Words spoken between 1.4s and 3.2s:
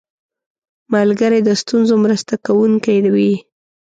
د ستونزو مرسته کوونکی